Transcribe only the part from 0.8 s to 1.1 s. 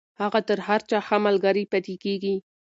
چا